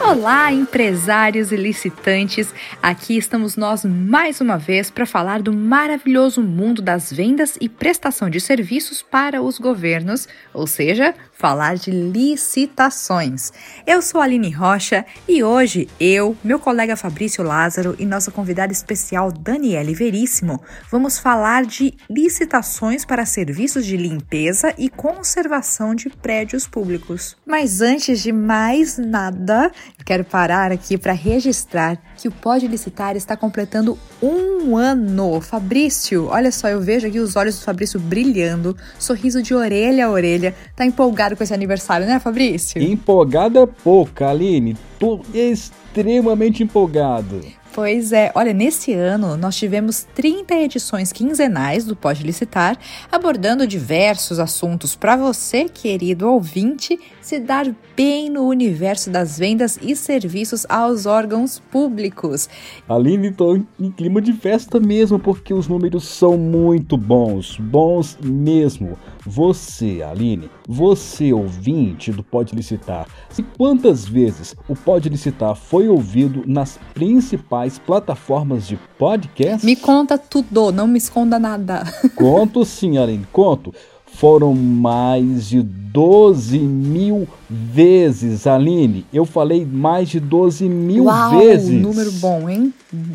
[0.00, 2.54] Olá, empresários e licitantes!
[2.82, 8.28] Aqui estamos nós mais uma vez para falar do maravilhoso mundo das vendas e prestação
[8.28, 13.50] de serviços para os governos, ou seja, falar de licitações.
[13.86, 18.74] Eu sou a Aline Rocha e hoje eu, meu colega Fabrício Lázaro e nossa convidada
[18.74, 20.60] especial Daniele Veríssimo
[20.90, 27.34] vamos falar de licitações para serviços de limpeza e conservação de prédios públicos.
[27.46, 29.72] Mas antes de mais nada,
[30.04, 35.40] quero parar aqui para registrar que o Pode Licitar está completando um ano.
[35.40, 40.10] Fabrício, olha só, eu vejo aqui os olhos do Fabrício brilhando, sorriso de orelha a
[40.10, 40.54] orelha.
[40.76, 42.82] Tá empolgado empolgado com esse aniversário, né, Fabrício?
[42.82, 44.76] Empolgado é pouco, Aline.
[44.98, 47.40] Tô extremamente empolgado.
[47.72, 52.76] Pois é, olha, nesse ano nós tivemos 30 edições quinzenais do Pode Licitar,
[53.12, 59.94] abordando diversos assuntos para você, querido ouvinte, se dar bem no universo das vendas e
[59.94, 62.48] serviços aos órgãos públicos.
[62.88, 68.98] Aline, estou em clima de festa mesmo, porque os números são muito bons, bons mesmo.
[69.26, 76.42] Você, Aline, você ouvinte do Pode Licitar, se quantas vezes o Pode Licitar foi ouvido
[76.46, 79.64] nas principais plataformas de podcast?
[79.64, 81.82] Me conta tudo, não me esconda nada.
[82.16, 83.74] Conto sim, Aline, conto
[84.14, 89.04] foram mais de 12 mil vezes, Aline.
[89.12, 91.82] Eu falei mais de 12 mil Uau, vezes.
[91.82, 92.72] número bom, hein?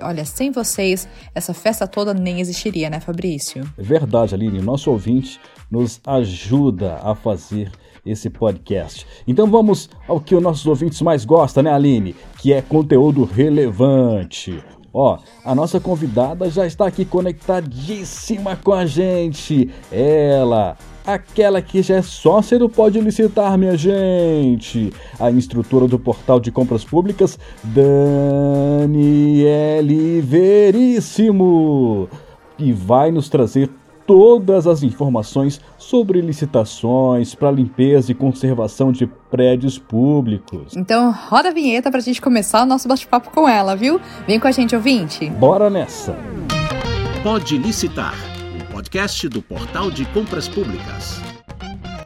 [0.02, 3.62] Olha, sem vocês, essa festa toda nem existiria, né, Fabrício?
[3.76, 4.60] Verdade, Aline.
[4.62, 5.38] Nosso ouvinte
[5.70, 7.70] nos ajuda a fazer
[8.04, 9.06] esse podcast.
[9.26, 12.14] Então vamos ao que os nossos ouvintes mais gostam, né, Aline?
[12.38, 14.62] Que é conteúdo relevante.
[14.92, 19.68] Ó, a nossa convidada já está aqui conectadíssima com a gente.
[19.90, 20.76] Ela,
[21.06, 24.92] aquela que já é sócia do Pode Licitar, minha gente.
[25.18, 28.90] A instrutora do portal de compras públicas, Daniele
[30.20, 32.08] Veríssimo.
[32.58, 33.68] E vai nos trazer
[34.06, 40.76] todas as informações sobre licitações para limpeza e conservação de prédios públicos.
[40.76, 44.00] Então roda a vinheta para a gente começar o nosso bate-papo com ela, viu?
[44.26, 45.28] Vem com a gente, ouvinte.
[45.30, 46.16] Bora nessa!
[47.22, 48.14] Pode licitar,
[48.94, 51.20] podcast do Portal de Compras Públicas.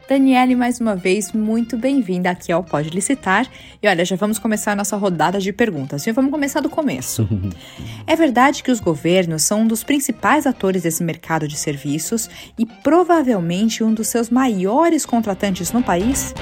[0.08, 3.46] Daniele, mais uma vez, muito bem-vinda aqui ao Pode Licitar.
[3.82, 6.06] E olha, já vamos começar a nossa rodada de perguntas.
[6.06, 7.28] E vamos começar do começo.
[8.08, 12.64] é verdade que os governos são um dos principais atores desse mercado de serviços e
[12.64, 16.32] provavelmente um dos seus maiores contratantes no país?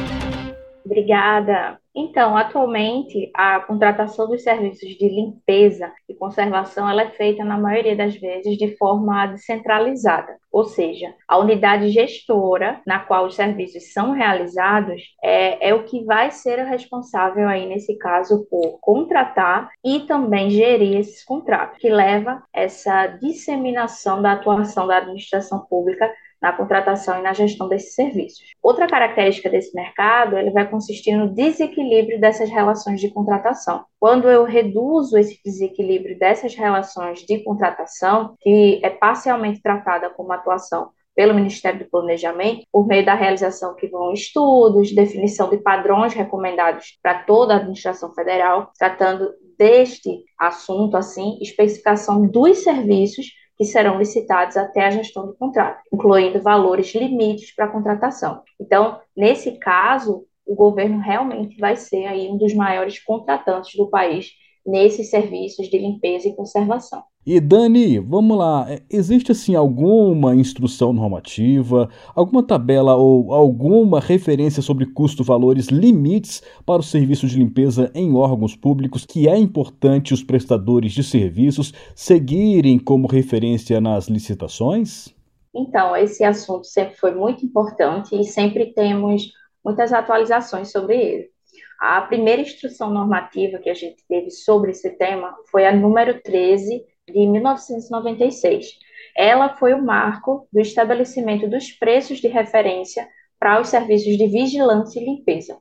[0.84, 1.76] Obrigada.
[1.98, 8.14] Então, atualmente, a contratação dos serviços de limpeza e conservação é feita, na maioria das
[8.14, 10.36] vezes, de forma descentralizada.
[10.52, 16.04] Ou seja, a unidade gestora na qual os serviços são realizados é, é o que
[16.04, 21.88] vai ser o responsável aí, nesse caso, por contratar e também gerir esses contratos, que
[21.88, 26.10] leva essa disseminação da atuação da administração pública
[26.40, 28.44] na contratação e na gestão desses serviços.
[28.62, 33.84] Outra característica desse mercado, ele vai consistir no desequilíbrio dessas relações de contratação.
[33.98, 40.90] Quando eu reduzo esse desequilíbrio dessas relações de contratação, que é parcialmente tratada como atuação
[41.16, 46.98] pelo Ministério do Planejamento, por meio da realização que vão estudos, definição de padrões recomendados
[47.02, 54.56] para toda a administração federal, tratando deste assunto assim, especificação dos serviços que serão licitados
[54.56, 58.42] até a gestão do contrato, incluindo valores limites para a contratação.
[58.60, 64.30] Então, nesse caso, o governo realmente vai ser aí um dos maiores contratantes do país
[64.66, 67.02] nesses serviços de limpeza e conservação.
[67.24, 74.62] E Dani, vamos lá, é, existe assim alguma instrução normativa, alguma tabela ou alguma referência
[74.62, 80.22] sobre custo-valores limites para o serviço de limpeza em órgãos públicos que é importante os
[80.22, 85.12] prestadores de serviços seguirem como referência nas licitações?
[85.52, 89.32] Então, esse assunto sempre foi muito importante e sempre temos
[89.64, 91.35] muitas atualizações sobre ele.
[91.78, 96.84] A primeira instrução normativa que a gente teve sobre esse tema foi a número 13
[97.08, 98.78] de 1996.
[99.16, 103.08] Ela foi o marco do estabelecimento dos preços de referência
[103.38, 105.58] para os serviços de vigilância e limpeza.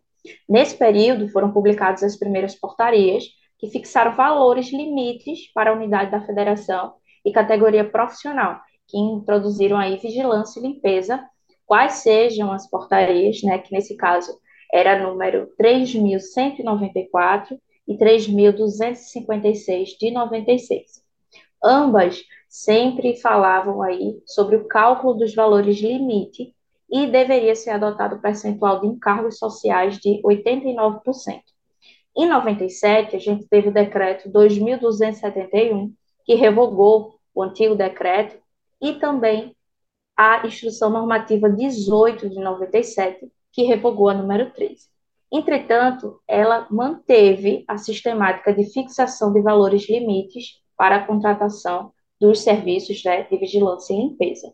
[0.47, 3.25] Nesse período, foram publicadas as primeiras portarias
[3.57, 6.94] que fixaram valores limites para a unidade da federação
[7.25, 11.23] e categoria profissional, que introduziram aí vigilância e limpeza,
[11.65, 14.31] quais sejam as portarias, né, que nesse caso
[14.75, 17.57] era número 3.194
[17.88, 21.01] e 3.256 de 96.
[21.63, 26.54] Ambas sempre falavam aí sobre o cálculo dos valores limite
[26.92, 31.00] e deveria ser adotado o percentual de encargos sociais de 89%.
[32.18, 35.94] Em 97, a gente teve o decreto 2271,
[36.25, 38.38] que revogou o antigo decreto,
[38.81, 39.56] e também
[40.18, 44.90] a instrução normativa 18 de 97, que revogou a número 13.
[45.31, 53.02] Entretanto, ela manteve a sistemática de fixação de valores limites para a contratação dos serviços
[53.04, 54.54] né, de vigilância e limpeza.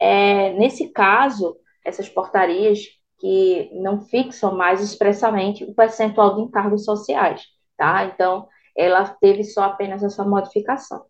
[0.00, 2.84] É, nesse caso, essas portarias
[3.18, 7.42] que não fixam mais expressamente o percentual de encargos sociais,
[7.76, 8.04] tá?
[8.04, 8.46] Então,
[8.76, 11.04] ela teve só apenas essa modificação.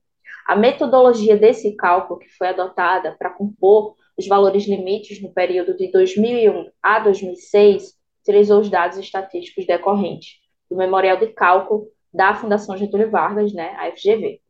[0.46, 5.90] A metodologia desse cálculo que foi adotada para compor os valores limites no período de
[5.92, 13.10] 2001 a 2006 utilizou os dados estatísticos decorrentes do Memorial de Cálculo da Fundação Getúlio
[13.10, 14.40] Vargas, né, a FGV.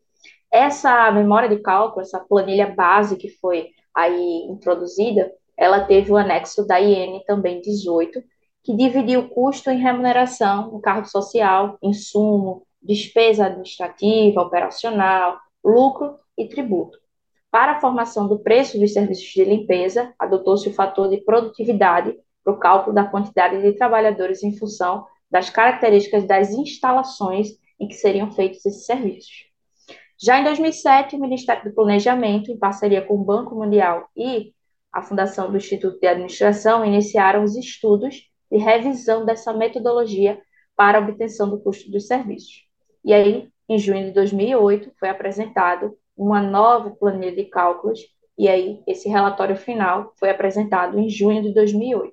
[0.50, 6.66] Essa memória de cálculo, essa planilha base que foi aí introduzida, ela teve o anexo
[6.66, 8.22] da IN também 18,
[8.64, 16.48] que dividiu o custo em remuneração, no cargo social, insumo, despesa administrativa, operacional, lucro e
[16.48, 16.98] tributo.
[17.50, 22.14] Para a formação do preço dos serviços de limpeza, adotou-se o fator de produtividade
[22.44, 27.48] para o cálculo da quantidade de trabalhadores em função das características das instalações
[27.80, 29.46] em que seriam feitos esses serviços.
[30.20, 34.52] Já em 2007, o Ministério do Planejamento, em parceria com o Banco Mundial e
[34.92, 40.40] a Fundação do Instituto de Administração, iniciaram os estudos de revisão dessa metodologia
[40.74, 42.66] para a obtenção do custo dos serviços.
[43.04, 48.00] E aí, em junho de 2008, foi apresentado uma nova planilha de cálculos,
[48.36, 52.12] e aí esse relatório final foi apresentado em junho de 2008.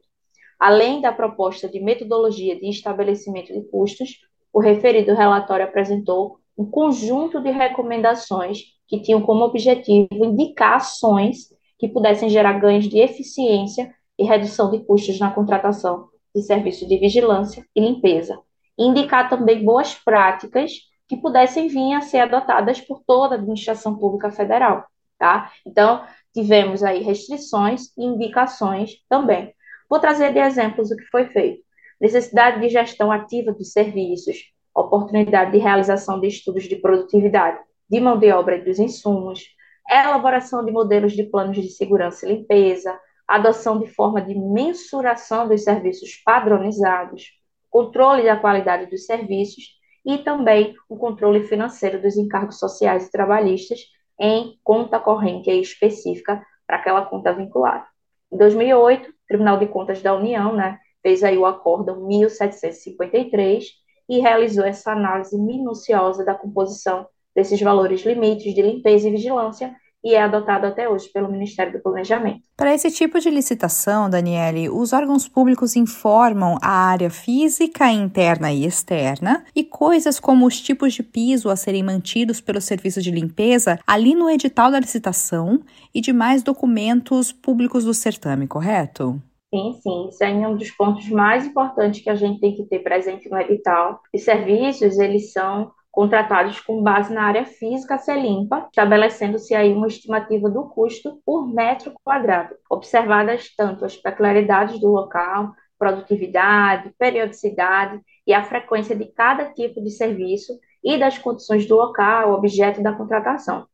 [0.60, 4.20] Além da proposta de metodologia de estabelecimento de custos,
[4.54, 11.90] o referido relatório apresentou um conjunto de recomendações que tinham como objetivo indicar ações que
[11.90, 17.66] pudessem gerar ganhos de eficiência e redução de custos na contratação de serviços de vigilância
[17.76, 18.40] e limpeza.
[18.78, 20.72] Indicar também boas práticas
[21.08, 24.86] que pudessem vir a ser adotadas por toda a administração pública federal,
[25.18, 25.52] tá?
[25.66, 26.04] Então,
[26.34, 29.54] tivemos aí restrições e indicações também.
[29.90, 31.64] Vou trazer de exemplos o que foi feito.
[32.02, 34.38] Necessidade de gestão ativa dos serviços,
[34.76, 37.60] oportunidade de realização de estudos de produtividade,
[37.90, 39.46] de mão de obra e dos insumos,
[39.90, 45.64] elaboração de modelos de planos de segurança e limpeza, adoção de forma de mensuração dos
[45.64, 47.32] serviços padronizados,
[47.70, 49.76] controle da qualidade dos serviços
[50.06, 53.80] e também o controle financeiro dos encargos sociais e trabalhistas
[54.20, 57.86] em conta corrente específica para aquela conta vinculada.
[58.32, 63.66] Em 2008, o Tribunal de Contas da União né, fez aí o Acórdão 1753
[64.08, 70.14] e realizou essa análise minuciosa da composição desses valores limites de limpeza e vigilância e
[70.14, 72.42] é adotado até hoje pelo Ministério do Planejamento.
[72.56, 78.66] Para esse tipo de licitação, Daniele, os órgãos públicos informam a área física interna e
[78.66, 83.80] externa e coisas como os tipos de piso a serem mantidos pelos serviços de limpeza
[83.88, 85.60] ali no edital da licitação
[85.94, 89.20] e demais documentos públicos do certame, correto?
[89.52, 92.80] Sim, sim, isso é um dos pontos mais importantes que a gente tem que ter
[92.80, 94.02] presente no edital.
[94.14, 99.72] Os serviços, eles são contratados com base na área física a ser limpa, estabelecendo-se aí
[99.72, 108.02] uma estimativa do custo por metro quadrado, observadas tanto as peculiaridades do local, produtividade, periodicidade
[108.28, 112.92] e a frequência de cada tipo de serviço e das condições do local, objeto da
[112.92, 113.66] contratação.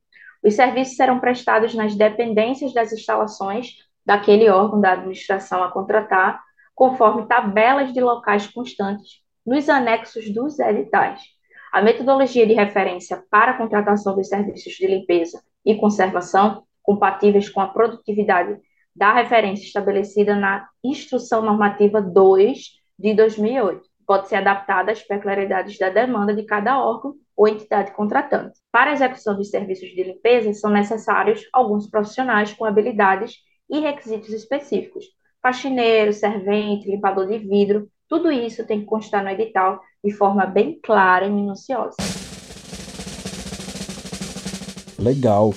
[0.43, 6.39] Os serviços serão prestados nas dependências das instalações daquele órgão da administração a contratar,
[6.75, 11.40] conforme tabelas de locais constantes nos anexos dos editais.
[11.71, 17.61] A metodologia de referência para a contratação dos serviços de limpeza e conservação compatíveis com
[17.61, 18.59] a produtividade
[18.93, 23.81] da referência estabelecida na Instrução Normativa 2 de 2008.
[24.05, 28.59] Pode ser adaptada às peculiaridades da demanda de cada órgão ou entidade contratante.
[28.69, 33.37] Para a execução dos serviços de limpeza, são necessários alguns profissionais com habilidades
[33.69, 35.05] e requisitos específicos.
[35.41, 40.77] Faxineiro, servente, limpador de vidro, tudo isso tem que constar no edital de forma bem
[40.83, 41.95] clara e minuciosa.
[44.99, 45.53] Legal.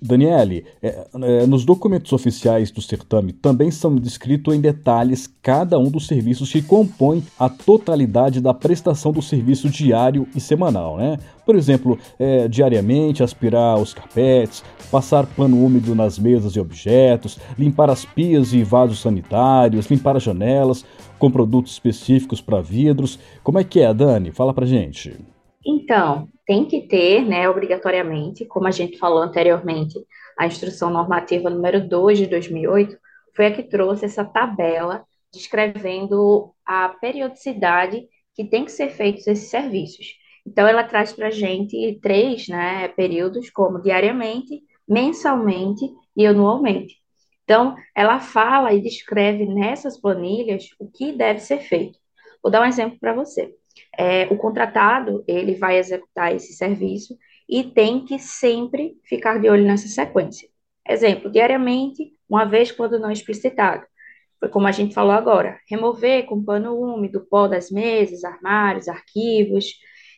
[0.00, 5.90] Daniele, é, é, nos documentos oficiais do certame também são descritos em detalhes cada um
[5.90, 11.18] dos serviços que compõem a totalidade da prestação do serviço diário e semanal, né?
[11.44, 17.88] Por exemplo, é, diariamente aspirar os carpetes, passar pano úmido nas mesas e objetos, limpar
[17.88, 20.84] as pias e vasos sanitários, limpar as janelas
[21.18, 23.18] com produtos específicos para vidros.
[23.42, 24.32] Como é que é, Dani?
[24.32, 25.16] Fala pra gente.
[25.64, 29.98] Então, tem que ter, né, obrigatoriamente, como a gente falou anteriormente,
[30.38, 32.96] a instrução normativa número 2 de 2008
[33.34, 39.50] foi a que trouxe essa tabela descrevendo a periodicidade que tem que ser feitos esses
[39.50, 40.14] serviços.
[40.46, 45.84] Então, ela traz para a gente três né, períodos, como diariamente, mensalmente
[46.16, 46.96] e anualmente.
[47.42, 51.98] Então, ela fala e descreve nessas planilhas o que deve ser feito.
[52.42, 53.52] Vou dar um exemplo para você.
[53.98, 57.16] É, o contratado, ele vai executar esse serviço
[57.48, 60.48] e tem que sempre ficar de olho nessa sequência.
[60.88, 63.86] Exemplo, diariamente, uma vez quando não explicitado.
[64.38, 69.74] Foi como a gente falou agora, remover com pano úmido pó das mesas, armários, arquivos.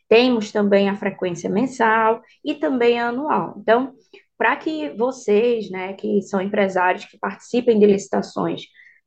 [0.09, 3.55] Temos também a frequência mensal e também anual.
[3.59, 3.95] Então,
[4.37, 8.63] para que vocês, né, que são empresários que participem de licitações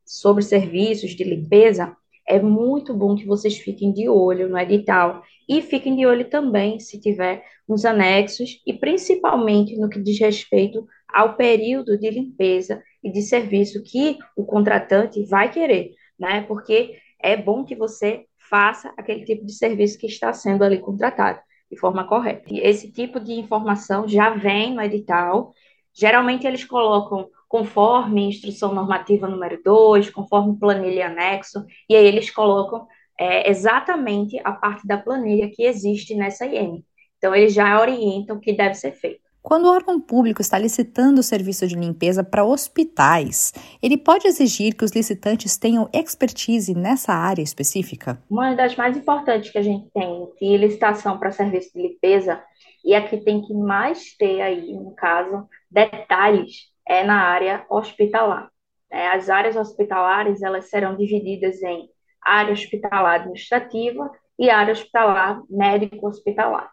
[0.05, 1.96] sobre serviços de limpeza,
[2.27, 6.79] é muito bom que vocês fiquem de olho no edital e fiquem de olho também
[6.79, 13.11] se tiver nos anexos e principalmente no que diz respeito ao período de limpeza e
[13.11, 16.41] de serviço que o contratante vai querer, né?
[16.41, 21.39] Porque é bom que você faça aquele tipo de serviço que está sendo ali contratado
[21.69, 22.53] de forma correta.
[22.53, 25.53] E esse tipo de informação já vem no edital.
[25.93, 32.88] Geralmente eles colocam conforme instrução normativa número 2, conforme planilha anexo, e aí eles colocam
[33.20, 36.81] é, exatamente a parte da planilha que existe nessa IN.
[37.17, 39.20] Então, eles já orientam o que deve ser feito.
[39.41, 43.51] Quando o órgão público está licitando o serviço de limpeza para hospitais,
[43.84, 48.24] ele pode exigir que os licitantes tenham expertise nessa área específica?
[48.29, 52.41] Uma das mais importantes que a gente tem de licitação para serviço de limpeza,
[52.84, 58.50] e a que tem que mais ter aí, no caso, detalhes é na área hospitalar.
[58.89, 61.89] É, as áreas hospitalares elas serão divididas em
[62.21, 66.69] área hospitalar administrativa e área hospitalar médico-hospitalar.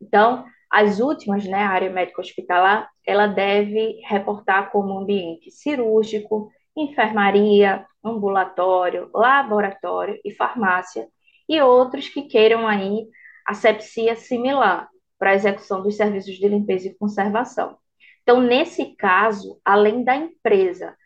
[0.00, 9.10] Então, as últimas, né, a área médico-hospitalar, ela deve reportar como ambiente cirúrgico, enfermaria, ambulatório,
[9.14, 11.06] laboratório e farmácia,
[11.48, 13.06] e outros que queiram aí
[13.46, 14.88] asepsia similar
[15.18, 17.76] para a execução dos serviços de limpeza e conservação.
[18.22, 20.96] Então, nesse caso, além da empresa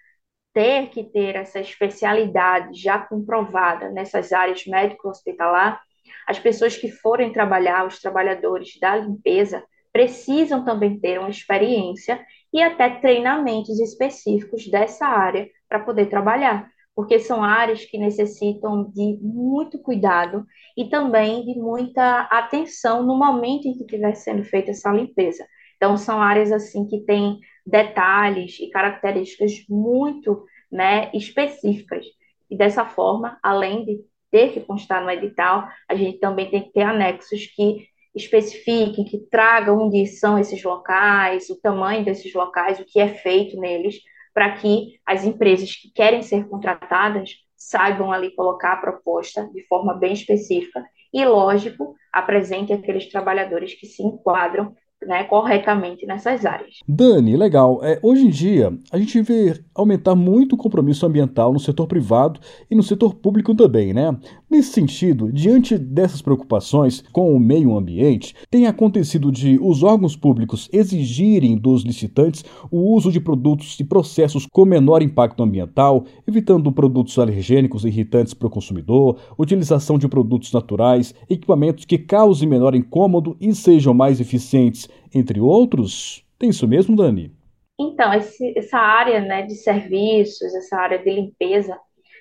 [0.52, 5.80] ter que ter essa especialidade já comprovada nessas áreas médico-hospitalar,
[6.26, 12.62] as pessoas que forem trabalhar, os trabalhadores da limpeza, precisam também ter uma experiência e
[12.62, 19.78] até treinamentos específicos dessa área para poder trabalhar, porque são áreas que necessitam de muito
[19.78, 20.44] cuidado
[20.76, 25.46] e também de muita atenção no momento em que estiver sendo feita essa limpeza.
[25.76, 32.06] Então, são áreas assim que têm detalhes e características muito né, específicas.
[32.50, 36.72] E dessa forma, além de ter que constar no edital, a gente também tem que
[36.72, 42.84] ter anexos que especifiquem, que tragam onde são esses locais, o tamanho desses locais, o
[42.84, 44.00] que é feito neles,
[44.32, 49.94] para que as empresas que querem ser contratadas saibam ali colocar a proposta de forma
[49.94, 56.76] bem específica e, lógico, apresente aqueles trabalhadores que se enquadram né, corretamente nessas áreas.
[56.86, 57.80] Dani, legal.
[57.82, 62.40] É, hoje em dia, a gente vê aumentar muito o compromisso ambiental no setor privado
[62.70, 64.16] e no setor público também, né?
[64.48, 70.68] Nesse sentido, diante dessas preocupações com o meio ambiente, tem acontecido de os órgãos públicos
[70.72, 77.18] exigirem dos licitantes o uso de produtos e processos com menor impacto ambiental, evitando produtos
[77.18, 83.36] alergênicos e irritantes para o consumidor, utilização de produtos naturais, equipamentos que causem menor incômodo
[83.40, 86.24] e sejam mais eficientes, entre outros?
[86.38, 87.32] Tem isso mesmo, Dani?
[87.78, 91.76] Então, esse, essa área né, de serviços, essa área de limpeza,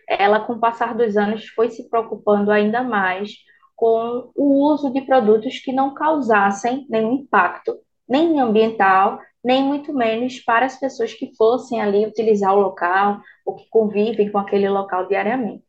[0.07, 3.31] ela, com o passar dos anos, foi se preocupando ainda mais
[3.75, 10.39] com o uso de produtos que não causassem nenhum impacto, nem ambiental, nem muito menos
[10.39, 15.07] para as pessoas que fossem ali utilizar o local ou que convivem com aquele local
[15.07, 15.63] diariamente.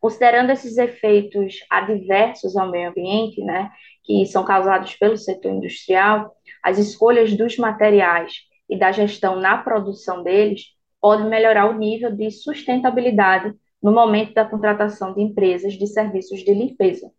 [0.00, 3.70] Considerando esses efeitos adversos ao meio ambiente, né,
[4.04, 6.32] que são causados pelo setor industrial,
[6.62, 8.34] as escolhas dos materiais
[8.70, 10.62] e da gestão na produção deles
[11.00, 16.52] podem melhorar o nível de sustentabilidade no momento da contratação de empresas de serviços de
[16.52, 17.10] limpeza.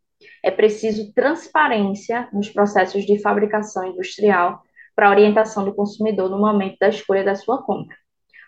[0.44, 4.62] É preciso transparência nos processos de fabricação industrial
[4.96, 7.96] para orientação do consumidor no momento da escolha da sua compra.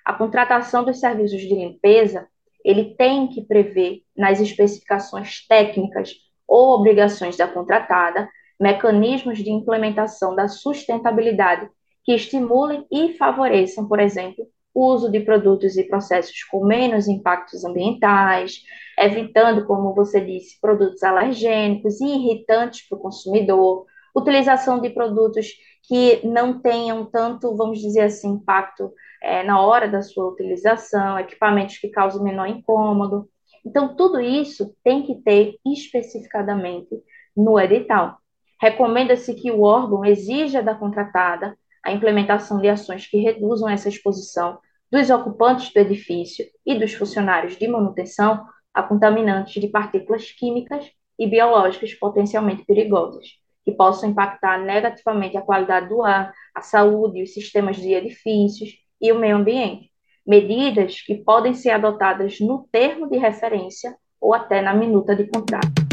[0.03, 2.27] A contratação dos serviços de limpeza,
[2.63, 6.13] ele tem que prever nas especificações técnicas
[6.47, 8.27] ou obrigações da contratada
[8.59, 11.67] mecanismos de implementação da sustentabilidade
[12.03, 18.61] que estimulem e favoreçam, por exemplo, uso de produtos e processos com menos impactos ambientais,
[18.97, 23.85] evitando, como você disse, produtos alergênicos e irritantes para o consumidor,
[24.15, 25.47] utilização de produtos
[25.83, 31.77] que não tenham tanto, vamos dizer assim, impacto é, na hora da sua utilização, equipamentos
[31.77, 33.27] que causam menor incômodo.
[33.65, 36.89] Então, tudo isso tem que ter especificadamente
[37.35, 38.17] no edital.
[38.59, 44.59] Recomenda-se que o órgão exija da contratada a implementação de ações que reduzam essa exposição
[44.91, 51.27] dos ocupantes do edifício e dos funcionários de manutenção a contaminantes de partículas químicas e
[51.27, 53.27] biológicas potencialmente perigosas,
[53.63, 59.11] que possam impactar negativamente a qualidade do ar, a saúde os sistemas de edifícios e
[59.11, 59.91] o meio ambiente.
[60.25, 65.90] Medidas que podem ser adotadas no termo de referência ou até na minuta de contrato.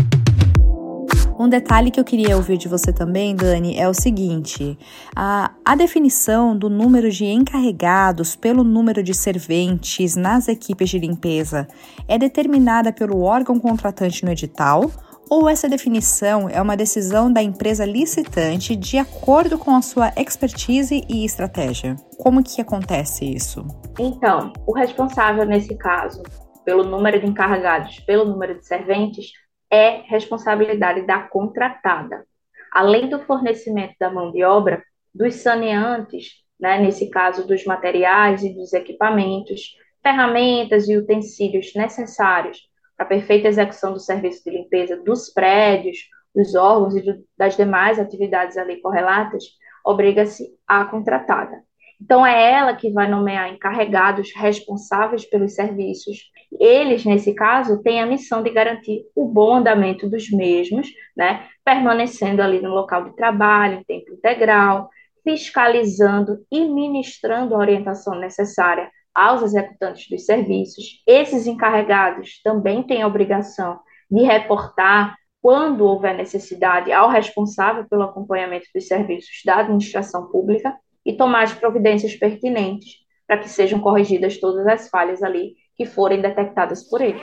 [1.38, 4.76] Um detalhe que eu queria ouvir de você também, Dani, é o seguinte:
[5.14, 11.68] a, a definição do número de encarregados pelo número de serventes nas equipes de limpeza
[12.09, 14.90] é determinada pelo órgão contratante no edital
[15.30, 21.02] ou essa definição é uma decisão da empresa licitante de acordo com a sua expertise
[21.09, 21.97] e estratégia?
[22.18, 23.64] Como que acontece isso?
[23.99, 26.23] Então, o responsável nesse caso
[26.64, 29.33] pelo número de encarregados, pelo número de serventes,
[29.71, 32.27] é responsabilidade da contratada.
[32.73, 34.83] Além do fornecimento da mão de obra,
[35.15, 43.07] dos saneantes, né, nesse caso dos materiais e dos equipamentos, ferramentas e utensílios necessários para
[43.07, 45.99] a perfeita execução do serviço de limpeza dos prédios,
[46.35, 49.45] dos órgãos e do, das demais atividades ali correlatas,
[49.85, 51.63] obriga-se a contratada.
[52.00, 56.31] Então, é ela que vai nomear encarregados responsáveis pelos serviços.
[56.61, 62.40] Eles, nesse caso, têm a missão de garantir o bom andamento dos mesmos, né, permanecendo
[62.40, 64.88] ali no local de trabalho, em tempo integral,
[65.25, 71.03] fiscalizando e ministrando a orientação necessária aos executantes dos serviços.
[71.07, 78.66] Esses encarregados também têm a obrigação de reportar quando houver necessidade ao responsável pelo acompanhamento
[78.75, 84.67] dos serviços da administração pública e tomar as providências pertinentes para que sejam corrigidas todas
[84.67, 87.21] as falhas ali que forem detectadas por ele.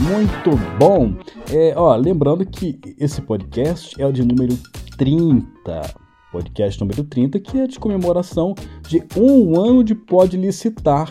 [0.00, 1.14] Muito bom!
[1.52, 4.54] É, ó, lembrando que esse podcast é o de número
[4.98, 6.04] 30.
[6.30, 8.54] Podcast número 30, que é de comemoração
[8.88, 11.10] de um ano de Pode Licitar.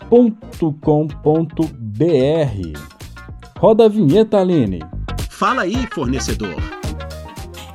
[3.59, 4.79] Roda a vinheta, Aline.
[5.29, 6.55] Fala aí, fornecedor.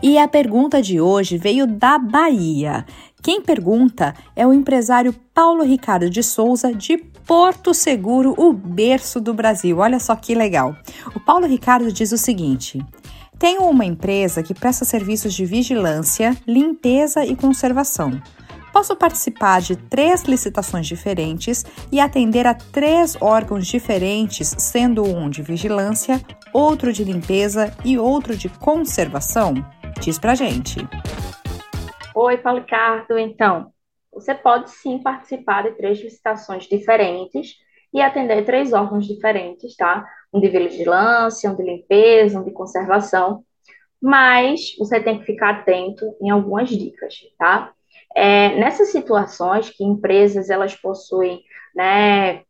[0.03, 2.87] E a pergunta de hoje veio da Bahia.
[3.23, 9.35] Quem pergunta é o empresário Paulo Ricardo de Souza, de Porto Seguro, o berço do
[9.35, 9.79] Brasil.
[9.79, 10.75] Olha só que legal.
[11.15, 12.83] O Paulo Ricardo diz o seguinte:
[13.39, 18.21] Tenho uma empresa que presta serviços de vigilância, limpeza e conservação.
[18.73, 25.43] Posso participar de três licitações diferentes e atender a três órgãos diferentes, sendo um de
[25.43, 26.19] vigilância,
[26.55, 29.55] outro de limpeza e outro de conservação?
[30.01, 30.79] Diz pra gente.
[32.15, 33.19] Oi, Paulo Ricardo.
[33.19, 33.71] Então,
[34.11, 37.57] você pode sim participar de três licitações diferentes
[37.93, 40.03] e atender três órgãos diferentes, tá?
[40.33, 43.45] Um de vigilância, um de limpeza, um de conservação.
[44.01, 47.71] Mas você tem que ficar atento em algumas dicas, tá?
[48.15, 51.43] É, nessas situações que empresas elas possuem,
[51.75, 52.43] né,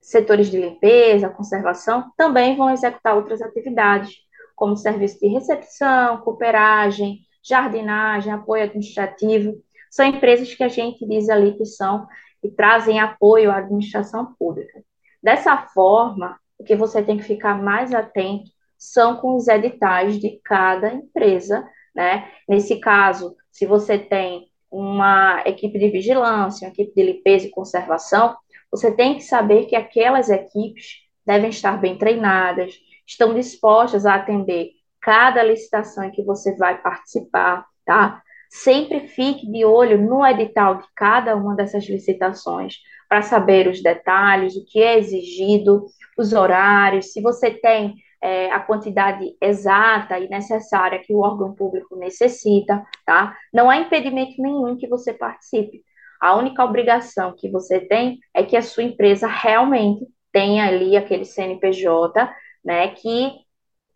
[0.00, 4.16] setores de limpeza, conservação, também vão executar outras atividades,
[4.54, 9.54] como serviço de recepção, cooperagem, jardinagem, apoio administrativo.
[9.90, 12.06] São empresas que a gente diz ali que são
[12.42, 14.82] e trazem apoio à administração pública.
[15.22, 20.40] Dessa forma, o que você tem que ficar mais atento são com os editais de
[20.44, 22.30] cada empresa, né?
[22.48, 28.36] Nesse caso, se você tem uma equipe de vigilância, uma equipe de limpeza e conservação,
[28.70, 32.74] você tem que saber que aquelas equipes devem estar bem treinadas,
[33.06, 38.22] estão dispostas a atender cada licitação em que você vai participar, tá?
[38.50, 42.76] Sempre fique de olho no edital de cada uma dessas licitações
[43.08, 48.60] para saber os detalhes, o que é exigido, os horários, se você tem é, a
[48.60, 53.36] quantidade exata e necessária que o órgão público necessita, tá?
[53.52, 55.82] Não há impedimento nenhum que você participe.
[56.20, 61.24] A única obrigação que você tem é que a sua empresa realmente tenha ali aquele
[61.24, 62.32] CNPJ,
[62.64, 63.32] né, que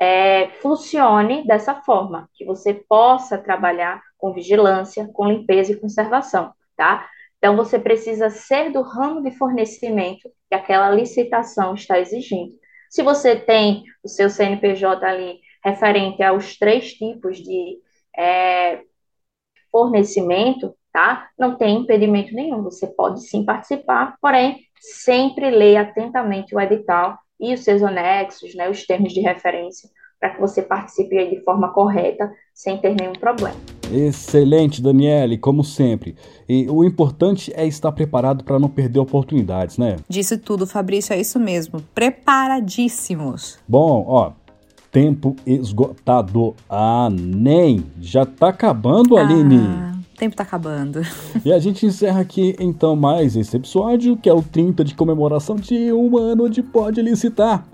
[0.01, 7.09] é, funcione dessa forma, que você possa trabalhar com vigilância, com limpeza e conservação, tá?
[7.39, 12.53] Então, você precisa ser do ramo de fornecimento que aquela licitação está exigindo.
[12.93, 17.79] Se você tem o seu CNPJ ali referente aos três tipos de
[18.15, 18.83] é,
[19.71, 21.31] fornecimento, tá?
[21.39, 27.55] Não tem impedimento nenhum, você pode sim participar, porém, sempre leia atentamente o edital e
[27.55, 29.89] os seus anexos, né, os termos de referência,
[30.21, 33.57] para que você participe de forma correta, sem ter nenhum problema.
[33.91, 36.15] Excelente, Daniele, como sempre.
[36.49, 39.97] E o importante é estar preparado para não perder oportunidades, né?
[40.09, 41.83] Disse tudo, Fabrício, é isso mesmo.
[41.95, 43.59] Preparadíssimos.
[43.69, 44.33] Bom, ó,
[44.91, 46.55] tempo esgotado.
[46.69, 47.85] Ah, nem.
[48.01, 49.21] Já tá acabando, ah.
[49.21, 51.01] Aline tempo tá acabando.
[51.45, 55.57] E a gente encerra aqui então mais esse episódio, que é o 30 de comemoração
[55.57, 57.67] de um ano de Pode Licitar.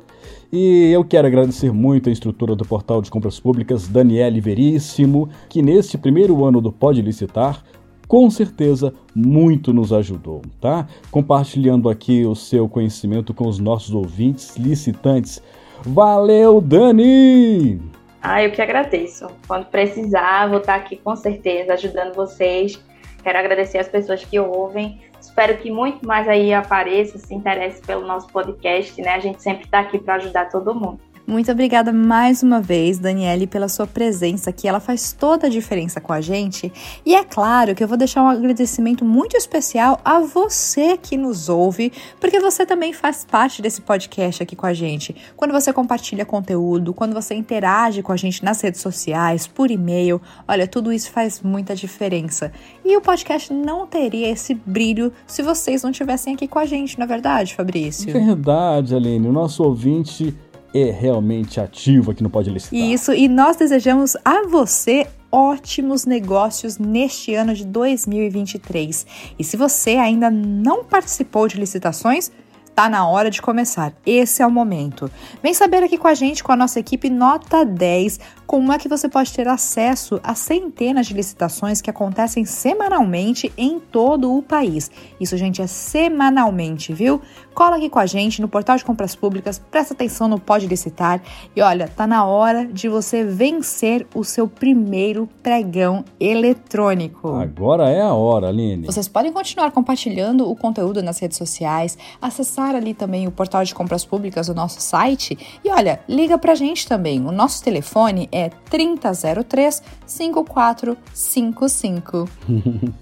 [0.52, 5.60] E eu quero agradecer muito a instrutora do portal de compras públicas, Daniele Veríssimo, que
[5.60, 7.62] neste primeiro ano do Pode Licitar,
[8.06, 10.88] com certeza muito nos ajudou, tá?
[11.10, 15.42] Compartilhando aqui o seu conhecimento com os nossos ouvintes licitantes.
[15.82, 17.78] Valeu, Dani!
[18.20, 19.26] Ah, eu que agradeço.
[19.46, 22.82] Quando precisar, vou estar aqui com certeza ajudando vocês.
[23.22, 25.00] Quero agradecer as pessoas que ouvem.
[25.20, 29.10] Espero que muito mais aí apareça, se interesse pelo nosso podcast, né?
[29.10, 31.00] A gente sempre está aqui para ajudar todo mundo.
[31.28, 34.66] Muito obrigada mais uma vez, Daniele, pela sua presença aqui.
[34.66, 36.72] Ela faz toda a diferença com a gente.
[37.04, 41.50] E é claro que eu vou deixar um agradecimento muito especial a você que nos
[41.50, 45.14] ouve, porque você também faz parte desse podcast aqui com a gente.
[45.36, 50.22] Quando você compartilha conteúdo, quando você interage com a gente nas redes sociais, por e-mail,
[50.48, 52.50] olha, tudo isso faz muita diferença.
[52.82, 56.98] E o podcast não teria esse brilho se vocês não estivessem aqui com a gente,
[56.98, 58.10] não é verdade, Fabrício?
[58.10, 59.28] Verdade, Aline.
[59.28, 60.34] O nosso ouvinte
[60.74, 62.78] é realmente ativo aqui no Pode Licitar.
[62.78, 69.06] Isso, e nós desejamos a você ótimos negócios neste ano de 2023.
[69.38, 72.30] E se você ainda não participou de licitações,
[72.78, 73.92] Tá na hora de começar.
[74.06, 75.10] Esse é o momento.
[75.42, 78.88] Vem saber aqui com a gente, com a nossa equipe Nota 10, como é que
[78.88, 84.92] você pode ter acesso a centenas de licitações que acontecem semanalmente em todo o país.
[85.20, 87.20] Isso, gente, é semanalmente, viu?
[87.52, 91.20] Cola aqui com a gente no portal de compras públicas, presta atenção no Pode Licitar
[91.56, 97.34] e olha, tá na hora de você vencer o seu primeiro pregão eletrônico.
[97.34, 98.86] Agora é a hora, Aline.
[98.86, 103.74] Vocês podem continuar compartilhando o conteúdo nas redes sociais, acessar ali também o portal de
[103.74, 107.26] compras públicas, o nosso site e olha, liga pra gente também.
[107.26, 112.28] O nosso telefone é é 3003 5455.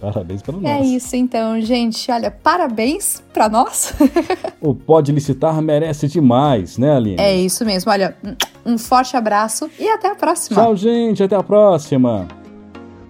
[0.00, 0.64] parabéns para nós.
[0.64, 2.10] É isso então, gente.
[2.10, 3.94] Olha, parabéns para nós.
[4.60, 7.20] o Pode Licitar merece demais, né, Aline?
[7.20, 7.92] É isso mesmo.
[7.92, 8.16] Olha,
[8.64, 10.62] um forte abraço e até a próxima.
[10.62, 11.22] Tchau, gente.
[11.22, 12.26] Até a próxima.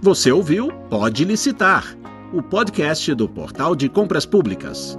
[0.02, 1.96] Você ouviu Pode Licitar,
[2.32, 4.98] o podcast do Portal de Compras Públicas.